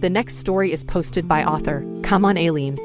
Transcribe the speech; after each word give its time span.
The 0.00 0.08
next 0.08 0.36
story 0.36 0.70
is 0.70 0.84
posted 0.84 1.26
by 1.26 1.42
author 1.42 1.84
Come 2.04 2.24
on 2.24 2.38
Aileen 2.38 2.78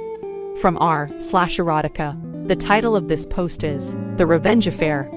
from 0.59 0.79
r 0.79 1.07
slash 1.19 1.57
erotica. 1.57 2.17
The 2.47 2.55
title 2.55 2.95
of 2.95 3.07
this 3.07 3.27
post 3.27 3.63
is 3.63 3.95
The 4.17 4.25
Revenge 4.25 4.65
Affair. 4.65 5.11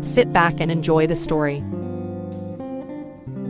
Sit 0.00 0.32
back 0.32 0.60
and 0.60 0.70
enjoy 0.70 1.08
the 1.08 1.16
story. 1.16 1.56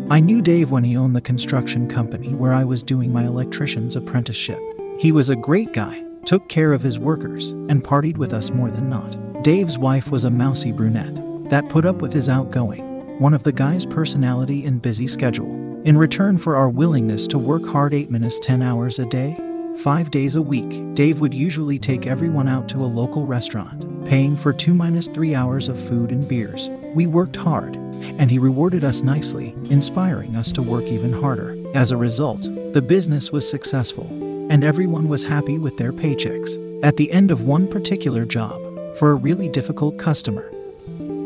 I 0.09 0.19
knew 0.19 0.41
Dave 0.41 0.71
when 0.71 0.83
he 0.83 0.97
owned 0.97 1.15
the 1.15 1.21
construction 1.21 1.89
company 1.89 2.35
where 2.35 2.55
I 2.55 2.65
was 2.65 2.83
doing 2.83 3.13
my 3.13 3.27
electrician's 3.27 3.97
apprenticeship. 3.97 4.61
He 4.99 5.13
was 5.13 5.29
a 5.29 5.37
great 5.37 5.75
guy, 5.75 6.03
took 6.25 6.49
care 6.49 6.73
of 6.73 6.81
his 6.83 6.99
workers, 6.99 7.51
and 7.51 7.85
partied 7.85 8.17
with 8.17 8.33
us 8.33 8.51
more 8.51 8.71
than 8.71 8.89
not. 8.89 9.43
Dave's 9.43 9.77
wife 9.77 10.11
was 10.11 10.25
a 10.25 10.31
mousy 10.31 10.73
brunette 10.73 11.21
that 11.51 11.69
put 11.69 11.85
up 11.85 12.01
with 12.01 12.15
his 12.15 12.31
outgoing, 12.31 13.19
one 13.19 13.35
of 13.35 13.43
the 13.43 13.53
guy's 13.53 13.85
personality 13.85 14.65
and 14.65 14.81
busy 14.81 15.07
schedule. 15.07 15.60
In 15.83 15.97
return 15.97 16.37
for 16.37 16.57
our 16.57 16.69
willingness 16.69 17.27
to 17.29 17.39
work 17.39 17.65
hard 17.65 17.95
8 17.95 18.11
minutes 18.11 18.39
10 18.41 18.61
hours 18.61 18.99
a 18.99 19.07
day, 19.07 19.35
5 19.79 20.11
days 20.11 20.35
a 20.35 20.43
week, 20.43 20.95
Dave 20.95 21.21
would 21.21 21.33
usually 21.33 21.79
take 21.79 22.07
everyone 22.07 22.49
out 22.49 22.69
to 22.69 22.77
a 22.81 22.85
local 22.85 23.25
restaurant, 23.25 24.05
paying 24.05 24.37
for 24.37 24.53
2 24.53 24.75
minus 24.75 25.09
3 25.09 25.35
hours 25.35 25.69
of 25.69 25.81
food 25.89 26.11
and 26.13 26.29
beers. 26.29 26.69
We 26.95 27.07
worked 27.07 27.37
hard, 27.37 27.77
and 27.77 28.31
he 28.31 28.39
rewarded 28.39 28.85
us 28.85 29.01
nicely, 29.01 29.55
inspiring 29.71 30.37
us 30.37 30.53
to 30.53 30.63
work 30.63 30.85
even 30.85 31.15
harder. 31.15 31.57
As 31.75 31.93
a 31.93 31.97
result, 31.97 32.43
the 32.75 32.83
business 32.83 33.33
was 33.33 33.49
successful, 33.49 34.07
and 34.51 34.63
everyone 34.63 35.09
was 35.09 35.23
happy 35.23 35.57
with 35.57 35.79
their 35.79 35.95
paychecks. 35.95 36.59
At 36.85 36.99
the 36.99 37.11
end 37.11 37.31
of 37.31 37.45
one 37.45 37.67
particular 37.67 38.27
job, 38.27 38.61
for 38.99 39.13
a 39.13 39.15
really 39.15 39.49
difficult 39.49 39.97
customer, 39.97 40.53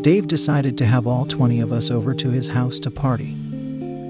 Dave 0.03 0.29
decided 0.29 0.79
to 0.79 0.87
have 0.87 1.09
all 1.09 1.27
20 1.27 1.59
of 1.59 1.73
us 1.73 1.91
over 1.91 2.15
to 2.15 2.31
his 2.31 2.47
house 2.47 2.79
to 2.79 2.91
party. 2.93 3.37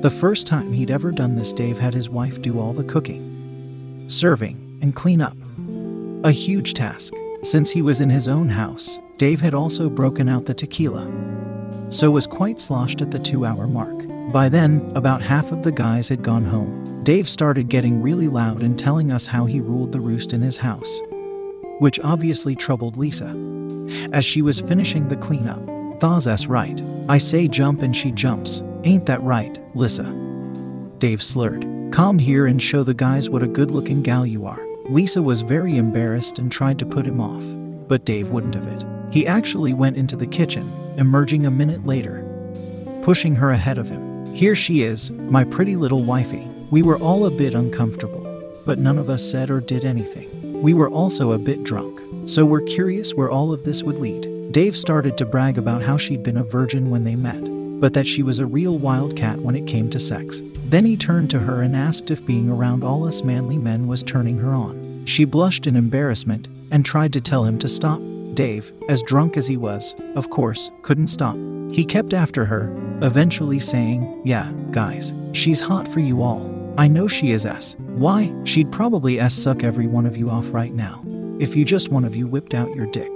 The 0.05 0.11
first 0.11 0.47
time 0.47 0.71
he'd 0.71 0.91
ever 0.91 1.11
done 1.11 1.35
this, 1.35 1.51
Dave 1.51 1.79
had 1.79 1.95
his 1.95 2.11
wife 2.11 2.43
do 2.43 2.61
all 2.61 2.75
the 2.75 2.85
cooking, 2.85 4.05
serving, 4.07 4.79
and 4.83 4.95
clean 4.95 5.23
up. 5.23 5.35
A 6.25 6.31
huge 6.31 6.75
task. 6.75 7.15
Since 7.43 7.71
he 7.71 7.81
was 7.81 8.03
in 8.03 8.11
his 8.11 8.29
own 8.29 8.51
house, 8.51 8.99
Dave 9.17 9.41
had 9.41 9.55
also 9.55 9.89
broken 9.89 10.29
out 10.29 10.45
the 10.45 10.53
tequila, 10.53 11.11
so 11.89 12.11
was 12.11 12.27
quite 12.27 12.61
sloshed 12.61 13.01
at 13.01 13.13
the 13.13 13.19
two 13.19 13.47
hour 13.47 13.67
mark. 13.67 13.97
By 14.31 14.51
then, 14.51 14.93
about 14.95 15.23
half 15.23 15.51
of 15.53 15.63
the 15.63 15.73
guys 15.73 16.11
had 16.11 16.23
gone 16.23 16.45
home. 16.45 17.03
Dave 17.03 17.27
started 17.27 17.71
getting 17.71 18.03
really 18.03 18.29
loud 18.29 18.63
and 18.63 18.79
telling 18.79 19.11
us 19.11 19.25
how 19.25 19.47
he 19.47 19.59
ruled 19.59 19.93
the 19.93 20.01
roost 20.01 20.35
in 20.35 20.43
his 20.43 20.59
house, 20.59 21.01
which 21.79 21.99
obviously 22.01 22.55
troubled 22.55 22.99
Lisa. 22.99 23.35
As 24.13 24.27
she 24.27 24.43
was 24.43 24.61
finishing 24.61 25.09
the 25.09 25.17
cleanup, 25.17 25.67
Thaw's 25.99 26.27
us 26.27 26.45
right. 26.45 26.83
I 27.09 27.17
say 27.17 27.49
jump 27.49 27.81
and 27.81 27.97
she 27.97 28.13
jumps. 28.13 28.63
Ain't 28.85 29.07
that 29.07 29.23
right, 29.23 29.59
Lisa? 29.75 30.05
Dave 30.99 31.23
slurred. 31.23 31.67
Come 31.91 32.19
here 32.19 32.47
and 32.47 32.63
show 32.63 32.85
the 32.85 32.95
guys 32.95 33.29
what 33.29 33.43
a 33.43 33.49
good 33.49 33.73
looking 33.73 34.03
gal 34.03 34.25
you 34.25 34.47
are. 34.47 34.65
Lisa 34.89 35.21
was 35.21 35.43
very 35.43 35.77
embarrassed 35.77 36.39
and 36.39 36.51
tried 36.51 36.79
to 36.79 36.87
put 36.87 37.05
him 37.05 37.21
off, 37.21 37.43
but 37.89 38.05
Dave 38.05 38.31
wouldn't 38.31 38.55
have 38.55 38.69
it. 38.69 38.85
He 39.11 39.27
actually 39.27 39.75
went 39.75 39.97
into 39.97 40.17
the 40.17 40.27
kitchen, 40.27 40.71
emerging 40.97 41.45
a 41.45 41.51
minute 41.51 41.85
later, 41.85 42.25
pushing 43.03 43.35
her 43.35 43.51
ahead 43.51 43.79
of 43.79 43.89
him. 43.89 44.27
Here 44.35 44.55
she 44.55 44.83
is, 44.83 45.11
my 45.11 45.43
pretty 45.43 45.75
little 45.75 46.05
wifey. 46.05 46.49
We 46.71 46.83
were 46.83 46.99
all 46.99 47.27
a 47.27 47.31
bit 47.31 47.55
uncomfortable, 47.55 48.23
but 48.65 48.79
none 48.79 48.99
of 48.99 49.11
us 49.11 49.29
said 49.29 49.51
or 49.51 49.61
did 49.61 49.85
anything. 49.85 50.63
We 50.63 50.73
were 50.73 50.89
also 50.89 51.33
a 51.33 51.39
bit 51.39 51.65
drunk, 51.65 52.01
so 52.29 52.45
we're 52.45 52.63
curious 52.63 53.15
where 53.15 53.31
all 53.31 53.53
of 53.53 53.65
this 53.65 53.83
would 53.83 53.99
lead. 53.99 54.53
Dave 54.53 54.77
started 54.77 55.19
to 55.19 55.27
brag 55.27 55.59
about 55.59 55.83
how 55.83 55.97
she'd 55.97 56.23
been 56.23 56.37
a 56.37 56.45
virgin 56.45 56.91
when 56.91 57.05
they 57.05 57.17
met, 57.17 57.43
but 57.81 57.93
that 57.95 58.07
she 58.07 58.23
was 58.23 58.39
a 58.39 58.47
real 58.47 58.79
wildcat 58.79 59.39
when 59.39 59.57
it 59.57 59.67
came 59.67 59.91
to 59.91 59.99
sex. 59.99 60.43
Then 60.67 60.85
he 60.85 60.97
turned 60.97 61.31
to 61.31 61.39
her 61.39 61.63
and 61.63 61.77
asked 61.77 62.11
if 62.11 62.25
being 62.27 62.51
around 62.51 62.83
all 62.83 63.07
us 63.07 63.23
manly 63.23 63.59
men 63.59 63.87
was 63.87 64.03
turning 64.03 64.39
her 64.39 64.53
on. 64.53 65.05
She 65.07 65.25
blushed 65.25 65.67
in 65.67 65.77
embarrassment 65.77 66.49
and 66.71 66.85
tried 66.85 67.13
to 67.13 67.21
tell 67.21 67.45
him 67.45 67.59
to 67.61 67.69
stop. 67.69 68.01
Dave, 68.35 68.73
as 68.89 69.03
drunk 69.03 69.37
as 69.37 69.47
he 69.47 69.57
was, 69.57 69.95
of 70.17 70.31
course, 70.31 70.71
couldn't 70.83 71.09
stop. 71.09 71.37
He 71.71 71.85
kept 71.85 72.13
after 72.13 72.45
her, 72.45 72.75
eventually 73.03 73.61
saying, 73.61 74.23
Yeah, 74.25 74.51
guys, 74.71 75.13
she's 75.33 75.61
hot 75.61 75.87
for 75.87 76.01
you 76.01 76.23
all. 76.23 76.51
I 76.77 76.89
know 76.89 77.07
she 77.07 77.31
is 77.31 77.47
S. 77.47 77.77
Why? 77.79 78.35
She'd 78.45 78.73
probably 78.73 79.21
S 79.21 79.35
suck 79.35 79.63
every 79.63 79.87
one 79.87 80.07
of 80.07 80.17
you 80.17 80.31
off 80.31 80.53
right 80.53 80.75
now. 80.75 81.05
If 81.39 81.55
you 81.55 81.65
just 81.65 81.91
one 81.91 82.05
of 82.05 82.17
you 82.17 82.27
whipped 82.27 82.55
out 82.55 82.75
your 82.75 82.87
dick. 82.87 83.13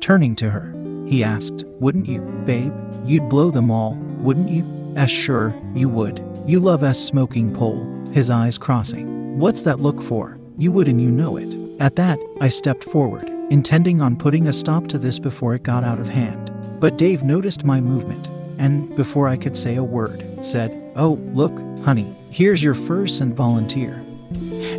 Turning 0.00 0.34
to 0.36 0.50
her, 0.50 0.72
he 1.06 1.22
asked, 1.22 1.64
Wouldn't 1.80 2.08
you, 2.08 2.20
babe? 2.44 2.74
You'd 3.04 3.28
blow 3.28 3.50
them 3.50 3.70
all, 3.70 3.94
wouldn't 4.18 4.48
you? 4.48 4.64
As 4.96 5.10
sure, 5.10 5.54
you 5.74 5.88
would. 5.88 6.24
You 6.46 6.60
love 6.60 6.82
S 6.82 6.98
smoking 6.98 7.54
pole, 7.54 7.84
his 8.12 8.30
eyes 8.30 8.58
crossing. 8.58 9.38
What's 9.38 9.62
that 9.62 9.80
look 9.80 10.02
for? 10.02 10.38
You 10.56 10.72
would 10.72 10.88
and 10.88 11.00
you 11.00 11.10
know 11.10 11.36
it. 11.36 11.56
At 11.80 11.96
that, 11.96 12.18
I 12.40 12.48
stepped 12.48 12.84
forward, 12.84 13.28
intending 13.50 14.00
on 14.00 14.16
putting 14.16 14.48
a 14.48 14.52
stop 14.52 14.88
to 14.88 14.98
this 14.98 15.18
before 15.18 15.54
it 15.54 15.62
got 15.62 15.84
out 15.84 16.00
of 16.00 16.08
hand. 16.08 16.50
But 16.80 16.96
Dave 16.96 17.22
noticed 17.22 17.64
my 17.64 17.80
movement, 17.80 18.28
and 18.58 18.94
before 18.96 19.28
I 19.28 19.36
could 19.36 19.56
say 19.56 19.76
a 19.76 19.84
word, 19.84 20.24
said, 20.44 20.92
Oh, 20.96 21.20
look, 21.34 21.52
honey, 21.80 22.16
here's 22.30 22.62
your 22.62 22.74
first 22.74 23.20
and 23.20 23.36
volunteer. 23.36 24.02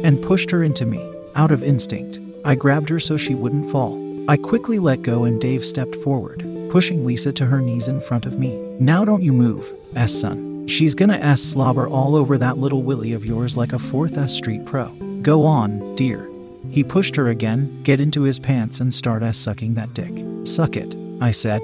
And 0.03 0.21
pushed 0.21 0.49
her 0.51 0.63
into 0.63 0.85
me. 0.85 1.03
Out 1.35 1.51
of 1.51 1.61
instinct, 1.63 2.19
I 2.43 2.55
grabbed 2.55 2.89
her 2.89 2.99
so 2.99 3.17
she 3.17 3.35
wouldn't 3.35 3.71
fall. 3.71 4.06
I 4.29 4.35
quickly 4.35 4.77
let 4.77 5.03
go 5.03 5.23
and 5.23 5.39
Dave 5.39 5.65
stepped 5.65 5.95
forward, 5.95 6.39
pushing 6.69 7.05
Lisa 7.05 7.31
to 7.31 7.45
her 7.45 7.61
knees 7.61 7.87
in 7.87 8.01
front 8.01 8.25
of 8.25 8.37
me. 8.37 8.57
Now 8.77 9.05
don't 9.05 9.23
you 9.23 9.31
move, 9.31 9.71
S 9.95 10.13
son. 10.13 10.67
She's 10.67 10.95
gonna 10.95 11.15
S 11.15 11.41
slobber 11.41 11.87
all 11.87 12.13
over 12.13 12.37
that 12.37 12.57
little 12.57 12.83
willy 12.83 13.13
of 13.13 13.25
yours 13.25 13.55
like 13.55 13.71
a 13.71 13.77
4th 13.77 14.17
S 14.17 14.33
Street 14.33 14.65
pro. 14.65 14.89
Go 15.21 15.45
on, 15.45 15.95
dear. 15.95 16.29
He 16.69 16.83
pushed 16.83 17.15
her 17.15 17.29
again, 17.29 17.81
get 17.83 18.01
into 18.01 18.23
his 18.23 18.37
pants 18.37 18.81
and 18.81 18.93
start 18.93 19.23
S 19.23 19.37
sucking 19.37 19.75
that 19.75 19.93
dick. 19.93 20.11
Suck 20.45 20.75
it, 20.75 20.93
I 21.21 21.31
said. 21.31 21.61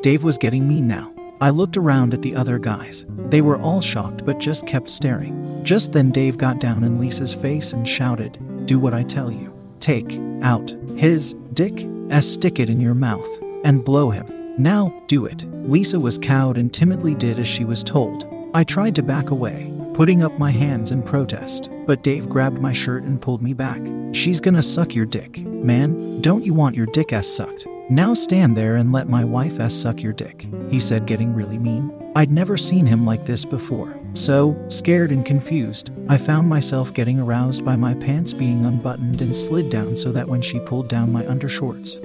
Dave 0.00 0.22
was 0.22 0.38
getting 0.38 0.66
mean 0.66 0.88
now. 0.88 1.12
I 1.42 1.50
looked 1.50 1.76
around 1.76 2.14
at 2.14 2.22
the 2.22 2.34
other 2.34 2.58
guys. 2.58 3.04
They 3.28 3.42
were 3.42 3.58
all 3.58 3.82
shocked 3.82 4.24
but 4.24 4.38
just 4.38 4.66
kept 4.66 4.90
staring. 4.90 5.62
Just 5.64 5.92
then 5.92 6.10
Dave 6.12 6.38
got 6.38 6.60
down 6.60 6.82
in 6.82 6.98
Lisa's 6.98 7.34
face 7.34 7.74
and 7.74 7.86
shouted, 7.86 8.38
Do 8.64 8.78
what 8.78 8.94
I 8.94 9.02
tell 9.02 9.30
you. 9.30 9.52
Take 9.80 10.18
out 10.40 10.74
his 10.96 11.34
dick 11.52 11.86
S 12.10 12.26
stick 12.26 12.60
it 12.60 12.70
in 12.70 12.80
your 12.80 12.94
mouth 12.94 13.28
and 13.64 13.84
blow 13.84 14.10
him. 14.10 14.26
Now, 14.58 15.02
do 15.06 15.26
it. 15.26 15.44
Lisa 15.68 15.98
was 15.98 16.18
cowed 16.18 16.56
and 16.56 16.72
timidly 16.72 17.14
did 17.14 17.38
as 17.38 17.46
she 17.46 17.64
was 17.64 17.82
told. 17.82 18.26
I 18.54 18.64
tried 18.64 18.94
to 18.94 19.02
back 19.02 19.30
away, 19.30 19.72
putting 19.92 20.22
up 20.22 20.38
my 20.38 20.50
hands 20.50 20.92
in 20.92 21.02
protest, 21.02 21.68
but 21.86 22.02
Dave 22.02 22.28
grabbed 22.28 22.60
my 22.60 22.72
shirt 22.72 23.02
and 23.02 23.20
pulled 23.20 23.42
me 23.42 23.52
back. 23.52 23.80
She's 24.12 24.40
gonna 24.40 24.62
suck 24.62 24.94
your 24.94 25.06
dick. 25.06 25.44
Man, 25.44 26.20
don't 26.22 26.44
you 26.44 26.54
want 26.54 26.76
your 26.76 26.86
dick 26.86 27.12
ass 27.12 27.26
sucked? 27.26 27.66
Now 27.90 28.14
stand 28.14 28.56
there 28.56 28.76
and 28.76 28.92
let 28.92 29.08
my 29.08 29.24
wife 29.24 29.60
ass 29.60 29.74
suck 29.74 30.02
your 30.02 30.12
dick, 30.12 30.46
he 30.70 30.80
said, 30.80 31.06
getting 31.06 31.34
really 31.34 31.58
mean. 31.58 31.92
I'd 32.16 32.32
never 32.32 32.56
seen 32.56 32.86
him 32.86 33.04
like 33.04 33.26
this 33.26 33.44
before. 33.44 33.98
So, 34.16 34.56
scared 34.68 35.12
and 35.12 35.26
confused, 35.26 35.90
I 36.08 36.16
found 36.16 36.48
myself 36.48 36.94
getting 36.94 37.20
aroused 37.20 37.66
by 37.66 37.76
my 37.76 37.92
pants 37.92 38.32
being 38.32 38.64
unbuttoned 38.64 39.20
and 39.20 39.36
slid 39.36 39.68
down 39.68 39.94
so 39.94 40.10
that 40.10 40.26
when 40.26 40.40
she 40.40 40.58
pulled 40.58 40.88
down 40.88 41.12
my 41.12 41.22
undershorts, 41.24 42.02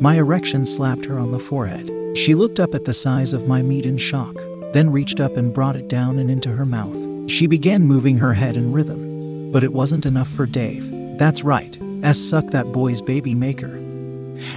my 0.00 0.16
erection 0.16 0.66
slapped 0.66 1.04
her 1.04 1.16
on 1.16 1.30
the 1.30 1.38
forehead. 1.38 2.18
She 2.18 2.34
looked 2.34 2.58
up 2.58 2.74
at 2.74 2.86
the 2.86 2.92
size 2.92 3.32
of 3.32 3.46
my 3.46 3.62
meat 3.62 3.86
in 3.86 3.98
shock, 3.98 4.34
then 4.72 4.90
reached 4.90 5.20
up 5.20 5.36
and 5.36 5.54
brought 5.54 5.76
it 5.76 5.88
down 5.88 6.18
and 6.18 6.28
into 6.28 6.50
her 6.50 6.64
mouth. 6.64 7.30
She 7.30 7.46
began 7.46 7.86
moving 7.86 8.18
her 8.18 8.34
head 8.34 8.56
in 8.56 8.72
rhythm, 8.72 9.52
but 9.52 9.62
it 9.62 9.72
wasn't 9.72 10.06
enough 10.06 10.28
for 10.28 10.44
Dave. 10.44 10.90
That's 11.18 11.44
right, 11.44 11.78
S 12.02 12.18
suck 12.18 12.48
that 12.48 12.72
boy's 12.72 13.00
baby 13.00 13.36
maker. 13.36 13.76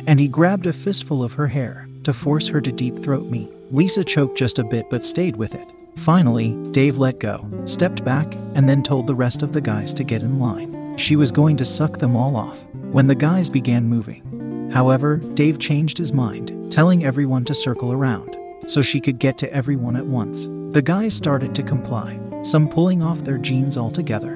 And 0.08 0.20
he 0.20 0.28
grabbed 0.28 0.66
a 0.66 0.74
fistful 0.74 1.24
of 1.24 1.34
her 1.34 1.48
hair 1.48 1.88
to 2.06 2.12
force 2.12 2.48
her 2.48 2.60
to 2.60 2.72
deep 2.72 2.98
throat 2.98 3.28
me. 3.28 3.52
Lisa 3.70 4.04
choked 4.04 4.36
just 4.36 4.58
a 4.58 4.64
bit 4.64 4.90
but 4.90 5.06
stayed 5.06 5.36
with 5.36 5.54
it. 5.54 5.68
Finally, 5.98 6.56
Dave 6.72 6.98
let 6.98 7.20
go, 7.20 7.48
stepped 7.66 8.04
back, 8.04 8.34
and 8.56 8.68
then 8.68 8.82
told 8.82 9.08
the 9.08 9.16
rest 9.16 9.44
of 9.44 9.52
the 9.52 9.62
guys 9.62 9.94
to 9.94 10.04
get 10.04 10.24
in 10.24 10.40
line. 10.40 10.98
She 10.98 11.16
was 11.16 11.32
going 11.32 11.58
to 11.58 11.66
suck 11.66 11.98
them 11.98 12.16
all 12.16 12.36
off 12.36 12.66
when 12.92 13.08
the 13.08 13.16
guys 13.16 13.50
began 13.50 13.88
moving. 13.88 14.70
However, 14.72 15.18
Dave 15.18 15.60
changed 15.60 15.98
his 15.98 16.14
mind, 16.14 16.72
telling 16.72 17.04
everyone 17.06 17.46
to 17.46 17.56
circle 17.56 17.92
around 17.92 18.38
so 18.68 18.82
she 18.82 19.02
could 19.02 19.20
get 19.20 19.38
to 19.40 19.54
everyone 19.54 19.96
at 19.96 20.06
once. 20.06 20.48
The 20.72 20.82
guys 20.82 21.14
started 21.14 21.54
to 21.56 21.64
comply, 21.64 22.20
some 22.42 22.70
pulling 22.70 23.02
off 23.02 23.24
their 23.24 23.38
jeans 23.38 23.78
altogether. 23.78 24.36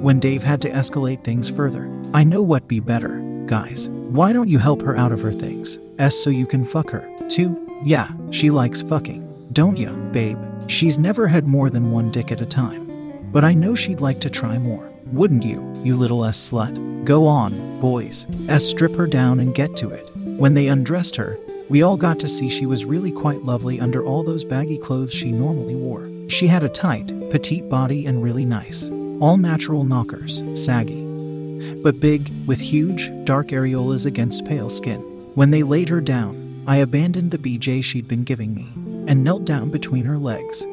When 0.00 0.20
Dave 0.20 0.42
had 0.42 0.60
to 0.62 0.70
escalate 0.70 1.24
things 1.24 1.48
further, 1.48 1.90
I 2.12 2.24
know 2.24 2.42
what 2.42 2.68
be 2.68 2.80
better, 2.80 3.18
guys. 3.46 3.88
Why 3.88 4.32
don't 4.32 4.48
you 4.48 4.58
help 4.58 4.82
her 4.82 4.96
out 4.96 5.12
of 5.12 5.20
her 5.22 5.32
things? 5.32 5.78
S 5.98 6.16
so 6.16 6.30
you 6.30 6.46
can 6.46 6.64
fuck 6.64 6.90
her. 6.90 7.08
Two, 7.28 7.56
yeah, 7.82 8.10
she 8.30 8.50
likes 8.50 8.82
fucking. 8.82 9.22
Don't 9.52 9.78
ya, 9.78 9.92
babe? 10.12 10.38
She's 10.68 10.98
never 10.98 11.28
had 11.28 11.46
more 11.46 11.70
than 11.70 11.92
one 11.92 12.10
dick 12.10 12.32
at 12.32 12.40
a 12.40 12.46
time. 12.46 12.86
But 13.32 13.44
I 13.44 13.54
know 13.54 13.74
she'd 13.74 14.00
like 14.00 14.20
to 14.20 14.30
try 14.30 14.58
more. 14.58 14.92
Wouldn't 15.12 15.44
you, 15.44 15.72
you 15.84 15.96
little 15.96 16.24
S 16.24 16.50
slut? 16.50 17.04
Go 17.04 17.26
on, 17.26 17.80
boys. 17.80 18.26
S 18.48 18.66
strip 18.66 18.94
her 18.96 19.06
down 19.06 19.38
and 19.38 19.54
get 19.54 19.76
to 19.76 19.90
it. 19.90 20.10
When 20.16 20.54
they 20.54 20.68
undressed 20.68 21.14
her, 21.16 21.38
we 21.68 21.82
all 21.82 21.96
got 21.96 22.18
to 22.20 22.28
see 22.28 22.48
she 22.48 22.66
was 22.66 22.84
really 22.84 23.12
quite 23.12 23.44
lovely 23.44 23.80
under 23.80 24.04
all 24.04 24.24
those 24.24 24.44
baggy 24.44 24.78
clothes 24.78 25.12
she 25.12 25.30
normally 25.30 25.76
wore. 25.76 26.10
She 26.28 26.48
had 26.48 26.64
a 26.64 26.68
tight, 26.68 27.08
petite 27.30 27.68
body 27.68 28.06
and 28.06 28.22
really 28.22 28.44
nice, 28.44 28.90
all 29.20 29.36
natural 29.36 29.84
knockers, 29.84 30.42
saggy, 30.54 31.04
but 31.82 32.00
big, 32.00 32.32
with 32.46 32.60
huge, 32.60 33.10
dark 33.24 33.48
areolas 33.48 34.06
against 34.06 34.44
pale 34.44 34.70
skin. 34.70 35.00
When 35.34 35.50
they 35.50 35.62
laid 35.62 35.88
her 35.88 36.00
down, 36.00 36.64
I 36.66 36.76
abandoned 36.78 37.30
the 37.30 37.38
BJ 37.38 37.82
she'd 37.82 38.08
been 38.08 38.24
giving 38.24 38.54
me 38.54 38.66
and 39.06 39.22
knelt 39.22 39.44
down 39.44 39.70
between 39.70 40.04
her 40.04 40.18
legs, 40.18 40.64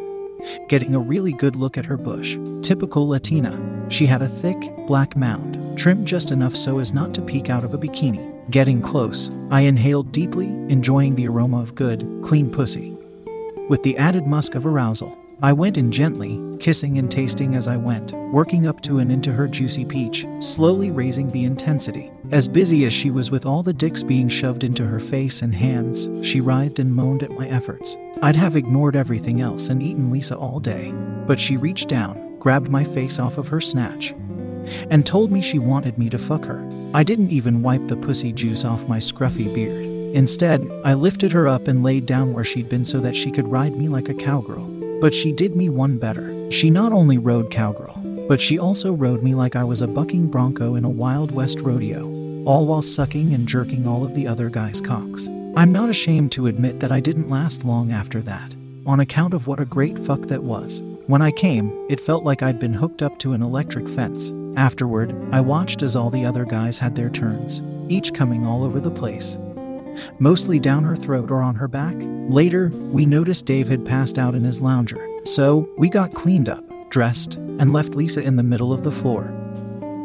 getting 0.68 0.96
a 0.96 1.00
really 1.00 1.34
good 1.34 1.56
look 1.56 1.78
at 1.78 1.86
her 1.86 1.98
bush. 1.98 2.38
Typical 2.62 3.08
Latina, 3.08 3.58
she 3.90 4.06
had 4.06 4.22
a 4.22 4.28
thick, 4.28 4.58
black 4.88 5.16
mound, 5.16 5.78
trimmed 5.78 6.08
just 6.08 6.32
enough 6.32 6.56
so 6.56 6.80
as 6.80 6.94
not 6.94 7.14
to 7.14 7.22
peek 7.22 7.50
out 7.50 7.64
of 7.64 7.74
a 7.74 7.78
bikini. 7.78 8.30
Getting 8.50 8.82
close, 8.82 9.32
I 9.50 9.62
inhaled 9.62 10.12
deeply, 10.12 10.48
enjoying 10.48 11.16
the 11.16 11.28
aroma 11.28 11.62
of 11.62 11.76
good, 11.76 12.20
clean 12.22 12.52
pussy. 12.52 12.98
With 13.70 13.84
the 13.84 13.98
added 13.98 14.28
musk 14.28 14.56
of 14.56 14.66
arousal, 14.66 15.18
I 15.42 15.54
went 15.54 15.78
in 15.78 15.92
gently, 15.92 16.40
kissing 16.60 16.98
and 16.98 17.10
tasting 17.10 17.56
as 17.56 17.68
I 17.68 17.78
went, 17.78 18.14
working 18.32 18.68
up 18.68 18.82
to 18.84 19.00
and 19.00 19.12
into 19.12 19.32
her 19.32 19.48
juicy 19.48 19.86
peach, 19.86 20.26
slowly 20.40 20.92
raising 20.92 21.30
the 21.30 21.44
intensity. 21.44 22.12
As 22.34 22.48
busy 22.48 22.84
as 22.86 22.92
she 22.92 23.12
was 23.12 23.30
with 23.30 23.46
all 23.46 23.62
the 23.62 23.74
dicks 23.74 24.02
being 24.02 24.28
shoved 24.28 24.64
into 24.64 24.88
her 24.88 25.00
face 25.00 25.44
and 25.44 25.54
hands, 25.54 26.10
she 26.28 26.42
writhed 26.42 26.80
and 26.80 26.92
moaned 26.92 27.22
at 27.22 27.30
my 27.30 27.48
efforts. 27.48 27.96
I'd 28.24 28.36
have 28.36 28.56
ignored 28.56 28.96
everything 28.96 29.40
else 29.40 29.70
and 29.70 29.84
eaten 29.84 30.10
Lisa 30.10 30.36
all 30.36 30.60
day, 30.60 30.92
but 31.28 31.40
she 31.40 31.58
reached 31.58 31.90
down, 31.90 32.40
grabbed 32.40 32.70
my 32.70 32.86
face 32.86 33.20
off 33.20 33.38
of 33.38 33.50
her 33.50 33.62
snatch, 33.62 34.16
and 34.90 35.06
told 35.06 35.32
me 35.32 35.44
she 35.44 35.60
wanted 35.60 36.00
me 36.00 36.10
to 36.10 36.18
fuck 36.18 36.44
her. 36.46 36.68
I 36.96 37.04
didn't 37.04 37.30
even 37.30 37.62
wipe 37.62 37.88
the 37.88 37.98
pussy 37.98 38.32
juice 38.32 38.66
off 38.66 38.88
my 38.88 38.98
scruffy 38.98 39.54
beard. 39.54 39.86
Instead, 40.16 40.68
I 40.84 40.96
lifted 40.96 41.34
her 41.34 41.48
up 41.48 41.68
and 41.68 41.84
laid 41.84 42.08
down 42.08 42.34
where 42.34 42.44
she'd 42.44 42.68
been 42.68 42.84
so 42.84 43.00
that 43.02 43.16
she 43.16 43.30
could 43.30 43.52
ride 43.52 43.78
me 43.78 43.90
like 43.90 44.10
a 44.10 44.16
cowgirl. 44.16 44.66
But 45.00 45.14
she 45.14 45.32
did 45.32 45.56
me 45.56 45.70
one 45.70 46.00
better. 46.00 46.50
She 46.50 46.72
not 46.72 46.94
only 46.94 47.20
rode 47.20 47.52
cowgirl, 47.52 48.00
but 48.28 48.40
she 48.40 48.58
also 48.60 48.94
rode 48.94 49.24
me 49.24 49.36
like 49.36 49.56
I 49.56 49.64
was 49.64 49.82
a 49.82 49.88
bucking 49.88 50.28
bronco 50.28 50.76
in 50.76 50.86
a 50.86 50.90
Wild 50.90 51.32
West 51.32 51.62
rodeo, 51.62 52.06
all 52.46 52.66
while 52.66 52.82
sucking 52.82 53.34
and 53.34 53.48
jerking 53.48 53.88
all 53.88 54.04
of 54.04 54.14
the 54.14 54.28
other 54.28 54.50
guys' 54.50 54.82
cocks. 54.82 55.28
I'm 55.56 55.72
not 55.72 55.90
ashamed 55.90 56.32
to 56.34 56.48
admit 56.48 56.80
that 56.80 56.92
I 56.92 57.00
didn't 57.00 57.30
last 57.30 57.64
long 57.64 57.92
after 57.92 58.22
that, 58.24 58.56
on 58.86 59.00
account 59.00 59.34
of 59.34 59.48
what 59.48 59.60
a 59.60 59.66
great 59.66 60.00
fuck 60.00 60.22
that 60.24 60.44
was. 60.44 60.82
When 61.08 61.22
I 61.22 61.32
came, 61.32 61.86
it 61.90 62.00
felt 62.00 62.24
like 62.24 62.42
I'd 62.42 62.60
been 62.60 62.74
hooked 62.74 63.02
up 63.02 63.20
to 63.20 63.34
an 63.34 63.42
electric 63.42 63.90
fence. 63.90 64.32
Afterward, 64.56 65.16
I 65.32 65.42
watched 65.42 65.82
as 65.82 65.96
all 65.96 66.10
the 66.10 66.26
other 66.26 66.46
guys 66.46 66.78
had 66.78 66.96
their 66.96 67.10
turns, 67.10 67.62
each 67.90 68.14
coming 68.14 68.46
all 68.46 68.64
over 68.64 68.80
the 68.80 68.90
place. 68.90 69.38
Mostly 70.20 70.60
down 70.60 70.84
her 70.86 70.96
throat 70.96 71.30
or 71.30 71.42
on 71.42 71.56
her 71.56 71.68
back. 71.68 71.96
Later, 72.00 72.70
we 72.70 73.06
noticed 73.06 73.46
Dave 73.46 73.68
had 73.68 73.86
passed 73.86 74.18
out 74.18 74.34
in 74.34 74.44
his 74.44 74.62
lounger, 74.62 75.06
so 75.26 75.70
we 75.78 75.90
got 75.90 76.14
cleaned 76.14 76.50
up, 76.50 76.64
dressed, 76.90 77.38
and 77.60 77.74
left 77.74 77.96
Lisa 77.96 78.22
in 78.22 78.36
the 78.36 78.44
middle 78.44 78.74
of 78.74 78.84
the 78.84 78.92
floor. 78.92 79.34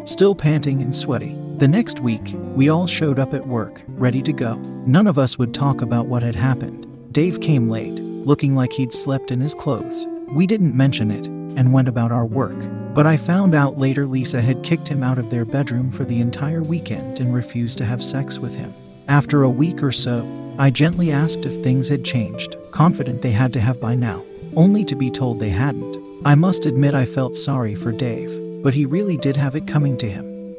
Still 0.04 0.34
panting 0.34 0.82
and 0.82 0.94
sweaty. 0.94 1.36
The 1.58 1.68
next 1.68 2.00
week, 2.00 2.34
we 2.54 2.68
all 2.68 2.86
showed 2.86 3.18
up 3.18 3.34
at 3.34 3.46
work, 3.46 3.82
ready 3.88 4.22
to 4.22 4.32
go. 4.32 4.54
None 4.86 5.06
of 5.06 5.18
us 5.18 5.38
would 5.38 5.52
talk 5.52 5.82
about 5.82 6.06
what 6.06 6.22
had 6.22 6.36
happened. 6.36 6.86
Dave 7.12 7.40
came 7.40 7.68
late, 7.68 8.00
looking 8.00 8.54
like 8.54 8.72
he'd 8.72 8.92
slept 8.92 9.30
in 9.30 9.40
his 9.40 9.54
clothes. 9.54 10.06
We 10.28 10.46
didn't 10.46 10.76
mention 10.76 11.10
it 11.10 11.26
and 11.26 11.72
went 11.72 11.88
about 11.88 12.12
our 12.12 12.24
work. 12.24 12.56
But 12.94 13.06
I 13.06 13.16
found 13.16 13.54
out 13.54 13.78
later 13.78 14.06
Lisa 14.06 14.40
had 14.40 14.62
kicked 14.62 14.88
him 14.88 15.02
out 15.02 15.18
of 15.18 15.30
their 15.30 15.44
bedroom 15.44 15.90
for 15.90 16.04
the 16.04 16.20
entire 16.20 16.62
weekend 16.62 17.20
and 17.20 17.34
refused 17.34 17.78
to 17.78 17.84
have 17.84 18.02
sex 18.02 18.38
with 18.38 18.54
him. 18.54 18.72
After 19.08 19.42
a 19.42 19.50
week 19.50 19.82
or 19.82 19.92
so, 19.92 20.26
I 20.58 20.70
gently 20.70 21.12
asked 21.12 21.46
if 21.46 21.62
things 21.62 21.88
had 21.88 22.04
changed, 22.04 22.56
confident 22.72 23.22
they 23.22 23.30
had 23.30 23.52
to 23.52 23.60
have 23.60 23.80
by 23.80 23.94
now, 23.94 24.24
only 24.56 24.84
to 24.84 24.96
be 24.96 25.10
told 25.10 25.38
they 25.38 25.50
hadn't. 25.50 26.07
I 26.24 26.34
must 26.34 26.66
admit 26.66 26.94
I 26.94 27.06
felt 27.06 27.36
sorry 27.36 27.74
for 27.74 27.92
Dave, 27.92 28.62
but 28.62 28.74
he 28.74 28.84
really 28.84 29.16
did 29.16 29.36
have 29.36 29.54
it 29.54 29.68
coming 29.68 29.96
to 29.98 30.08
him. 30.08 30.56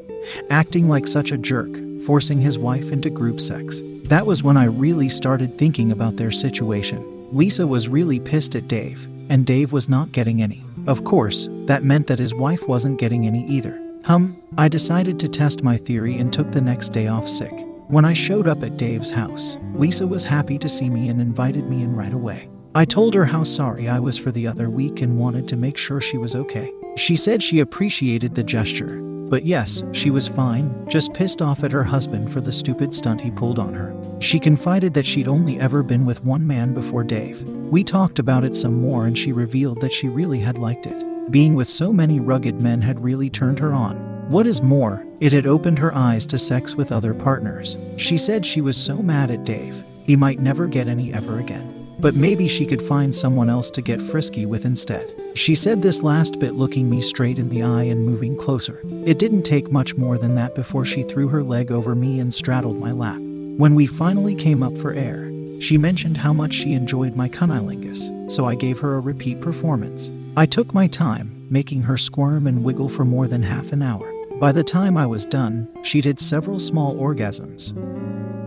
Acting 0.50 0.88
like 0.88 1.06
such 1.06 1.32
a 1.32 1.38
jerk, 1.38 1.70
forcing 2.06 2.40
his 2.40 2.58
wife 2.58 2.92
into 2.92 3.10
group 3.10 3.42
sex. 3.42 3.82
That 4.06 4.26
was 4.26 4.42
when 4.42 4.58
I 4.58 4.64
really 4.64 5.10
started 5.10 5.58
thinking 5.58 5.92
about 5.92 6.16
their 6.16 6.32
situation. 6.32 7.28
Lisa 7.32 7.68
was 7.68 7.90
really 7.90 8.20
pissed 8.20 8.56
at 8.56 8.68
Dave, 8.68 9.08
and 9.30 9.46
Dave 9.46 9.72
was 9.72 9.90
not 9.90 10.12
getting 10.14 10.42
any. 10.42 10.64
Of 10.88 11.04
course, 11.04 11.50
that 11.66 11.84
meant 11.84 12.08
that 12.08 12.20
his 12.20 12.34
wife 12.34 12.68
wasn't 12.68 13.00
getting 13.00 13.28
any 13.28 13.46
either. 13.46 13.80
Hum, 14.06 14.42
I 14.58 14.70
decided 14.70 15.20
to 15.20 15.30
test 15.30 15.62
my 15.62 15.78
theory 15.78 16.18
and 16.18 16.32
took 16.32 16.52
the 16.52 16.62
next 16.62 16.90
day 16.90 17.08
off 17.08 17.28
sick. 17.28 17.54
When 17.90 18.06
I 18.06 18.14
showed 18.14 18.48
up 18.48 18.64
at 18.64 18.78
Dave's 18.78 19.12
house, 19.12 19.58
Lisa 19.74 20.08
was 20.08 20.24
happy 20.24 20.58
to 20.58 20.70
see 20.70 20.90
me 20.90 21.10
and 21.10 21.22
invited 21.22 21.70
me 21.70 21.84
in 21.84 21.96
right 21.96 22.14
away. 22.14 22.50
I 22.76 22.86
told 22.86 23.16
her 23.16 23.26
how 23.26 23.44
sorry 23.44 23.90
I 23.90 24.00
was 24.00 24.20
for 24.20 24.32
the 24.32 24.46
other 24.46 24.70
week 24.70 25.02
and 25.02 25.20
wanted 25.20 25.48
to 25.48 25.58
make 25.58 25.76
sure 25.76 26.00
she 26.00 26.20
was 26.20 26.36
okay. 26.36 26.72
She 26.98 27.16
said 27.16 27.42
she 27.42 27.62
appreciated 27.62 28.36
the 28.36 28.44
gesture, 28.44 29.02
but 29.02 29.44
yes, 29.44 29.82
she 29.92 30.12
was 30.12 30.28
fine, 30.28 30.88
just 30.88 31.14
pissed 31.14 31.42
off 31.42 31.64
at 31.64 31.72
her 31.72 31.84
husband 31.84 32.32
for 32.32 32.42
the 32.42 32.52
stupid 32.52 32.94
stunt 32.94 33.22
he 33.22 33.32
pulled 33.32 33.58
on 33.58 33.74
her. 33.74 33.96
She 34.20 34.40
confided 34.40 34.94
that 34.94 35.08
she'd 35.08 35.28
only 35.28 35.60
ever 35.60 35.82
been 35.82 36.06
with 36.06 36.24
one 36.24 36.46
man 36.46 36.76
before 36.76 37.04
Dave. 37.04 37.42
We 37.42 37.84
talked 37.84 38.20
about 38.20 38.44
it 38.44 38.56
some 38.56 38.80
more 38.80 39.08
and 39.08 39.18
she 39.18 39.32
revealed 39.32 39.82
that 39.82 39.94
she 39.94 40.08
really 40.08 40.40
had 40.40 40.60
liked 40.60 40.86
it. 40.86 41.32
Being 41.32 41.56
with 41.56 41.68
so 41.68 41.92
many 41.92 42.20
rugged 42.20 42.62
men 42.62 42.84
had 42.84 43.04
really 43.04 43.32
turned 43.32 43.58
her 43.60 43.74
on. 43.74 43.98
What 44.30 44.46
is 44.46 44.62
more, 44.62 45.04
it 45.20 45.34
had 45.34 45.48
opened 45.48 45.80
her 45.80 45.96
eyes 45.96 46.28
to 46.28 46.38
sex 46.38 46.76
with 46.76 46.92
other 46.92 47.16
partners. 47.16 47.78
She 47.98 48.18
said 48.20 48.46
she 48.46 48.62
was 48.62 48.78
so 48.78 48.98
mad 48.98 49.32
at 49.32 49.44
Dave, 49.44 49.84
he 50.04 50.16
might 50.16 50.40
never 50.40 50.68
get 50.68 50.88
any 50.88 51.12
ever 51.12 51.40
again. 51.40 51.79
But 52.00 52.16
maybe 52.16 52.48
she 52.48 52.66
could 52.66 52.82
find 52.82 53.14
someone 53.14 53.50
else 53.50 53.70
to 53.72 53.82
get 53.82 54.02
frisky 54.02 54.46
with 54.46 54.66
instead. 54.66 55.14
She 55.36 55.54
said 55.54 55.82
this 55.82 56.02
last 56.02 56.40
bit 56.40 56.56
looking 56.56 56.90
me 56.90 57.02
straight 57.02 57.38
in 57.38 57.50
the 57.50 57.64
eye 57.64 57.84
and 57.84 58.06
moving 58.06 58.38
closer. 58.38 58.82
It 59.06 59.20
didn't 59.20 59.44
take 59.44 59.72
much 59.72 59.96
more 59.96 60.18
than 60.18 60.36
that 60.36 60.56
before 60.56 60.86
she 60.86 61.04
threw 61.04 61.28
her 61.28 61.44
leg 61.44 61.72
over 61.72 61.96
me 61.96 62.20
and 62.20 62.34
straddled 62.34 62.80
my 62.80 62.92
lap. 62.92 63.20
When 63.20 63.76
we 63.76 63.86
finally 63.86 64.36
came 64.36 64.64
up 64.64 64.78
for 64.78 64.94
air, 64.94 65.30
she 65.60 65.78
mentioned 65.78 66.16
how 66.16 66.32
much 66.32 66.54
she 66.54 66.72
enjoyed 66.72 67.18
my 67.18 67.28
cunnilingus, 67.28 68.32
so 68.32 68.46
I 68.46 68.56
gave 68.56 68.80
her 68.80 68.96
a 68.96 69.02
repeat 69.02 69.42
performance. 69.42 70.10
I 70.38 70.46
took 70.46 70.74
my 70.74 70.88
time, 70.88 71.46
making 71.50 71.82
her 71.82 71.98
squirm 71.98 72.48
and 72.48 72.64
wiggle 72.64 72.88
for 72.88 73.04
more 73.04 73.28
than 73.28 73.44
half 73.44 73.74
an 73.74 73.82
hour. 73.82 74.10
By 74.40 74.54
the 74.54 74.64
time 74.64 74.96
I 74.96 75.06
was 75.06 75.26
done, 75.26 75.68
she'd 75.84 76.06
had 76.06 76.22
several 76.22 76.60
small 76.60 76.96
orgasms, 76.96 77.74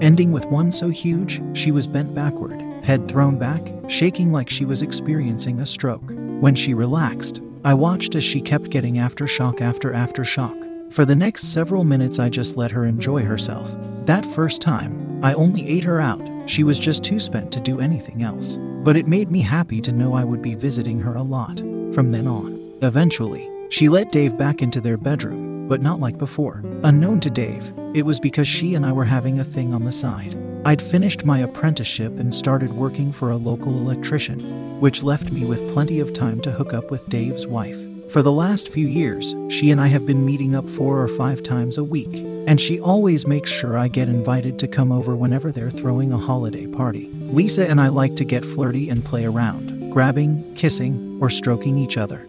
ending 0.03 0.33
with 0.33 0.47
one 0.47 0.73
so 0.73 0.89
huge 0.89 1.43
she 1.53 1.71
was 1.71 1.87
bent 1.87 2.15
backward, 2.15 2.62
head 2.83 3.09
thrown 3.09 3.39
back, 3.39 3.73
shaking 3.89 4.33
like 4.33 4.49
she 4.49 4.65
was 4.65 4.83
experiencing 4.83 5.61
a 5.61 5.67
stroke. 5.67 6.11
When 6.41 6.55
she 6.55 6.75
relaxed, 6.75 7.41
I 7.65 7.75
watched 7.75 8.15
as 8.15 8.25
she 8.25 8.41
kept 8.41 8.71
getting 8.71 8.95
aftershock 8.95 9.61
after 9.61 9.93
aftershock. 9.93 10.93
For 10.93 11.05
the 11.05 11.17
next 11.17 11.53
several 11.53 11.85
minutes, 11.85 12.19
I 12.19 12.29
just 12.29 12.57
let 12.57 12.71
her 12.73 12.85
enjoy 12.85 13.23
herself. 13.23 13.71
That 14.07 14.27
first 14.27 14.61
time, 14.61 15.21
I 15.25 15.33
only 15.35 15.67
ate 15.67 15.85
her 15.85 16.01
out. 16.01 16.29
She 16.47 16.65
was 16.65 16.79
just 16.79 17.05
too 17.05 17.21
spent 17.21 17.53
to 17.53 17.61
do 17.61 17.81
anything 17.81 18.23
else. 18.23 18.59
But 18.85 18.97
it 18.97 19.07
made 19.07 19.31
me 19.31 19.41
happy 19.41 19.81
to 19.81 19.93
know 19.93 20.15
I 20.15 20.25
would 20.25 20.43
be 20.43 20.55
visiting 20.55 21.01
her 21.01 21.15
a 21.15 21.23
lot 21.23 21.61
from 21.95 22.11
then 22.11 22.27
on. 22.27 22.61
Eventually, 22.83 23.49
she 23.71 23.89
let 23.89 24.11
Dave 24.11 24.37
back 24.37 24.61
into 24.61 24.81
their 24.81 24.97
bedroom 24.97 25.53
but 25.73 25.81
not 25.81 26.01
like 26.01 26.19
before. 26.19 26.63
Unknown 26.85 27.19
to 27.21 27.31
Dave, 27.31 27.73
it 27.95 28.05
was 28.05 28.21
because 28.21 28.47
she 28.47 28.75
and 28.75 28.85
I 28.85 28.93
were 28.93 29.07
having 29.07 29.41
a 29.41 29.45
thing 29.45 29.73
on 29.73 29.85
the 29.85 29.91
side. 29.91 30.37
I'd 30.65 30.81
finished 30.81 31.25
my 31.25 31.41
apprenticeship 31.41 32.17
and 32.21 32.33
started 32.33 32.71
working 32.71 33.11
for 33.11 33.31
a 33.31 33.37
local 33.37 33.73
electrician, 33.73 34.39
which 34.81 35.03
left 35.03 35.33
me 35.33 35.45
with 35.45 35.69
plenty 35.73 35.99
of 35.99 36.13
time 36.13 36.41
to 36.43 36.53
hook 36.53 36.73
up 36.73 36.89
with 36.89 37.09
Dave's 37.09 37.49
wife. 37.49 37.79
For 38.11 38.23
the 38.23 38.31
last 38.31 38.69
few 38.69 38.87
years, 38.87 39.35
she 39.49 39.73
and 39.73 39.81
I 39.81 39.89
have 39.89 40.07
been 40.07 40.25
meeting 40.25 40.55
up 40.55 40.69
four 40.71 41.03
or 41.03 41.09
five 41.09 41.43
times 41.43 41.79
a 41.79 41.85
week, 41.85 42.15
And 42.47 42.61
she 42.61 42.81
always 42.81 43.25
makes 43.25 43.51
sure 43.51 43.79
I 43.79 43.87
get 43.87 44.09
invited 44.09 44.59
to 44.59 44.69
come 44.69 44.91
over 44.91 45.15
whenever 45.15 45.53
they're 45.53 45.71
throwing 45.71 46.13
a 46.13 46.19
holiday 46.19 46.67
party. 46.67 47.09
Lisa 47.27 47.69
and 47.69 47.81
I 47.81 47.87
like 47.87 48.17
to 48.17 48.25
get 48.25 48.45
flirty 48.45 48.89
and 48.89 49.05
play 49.05 49.25
around, 49.25 49.93
grabbing, 49.93 50.55
kissing, 50.57 51.19
or 51.21 51.31
stroking 51.31 51.79
each 51.79 51.97
other. 51.97 52.27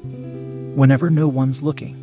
Whenever 0.76 1.10
no 1.10 1.28
one's 1.28 1.64
looking. 1.64 2.03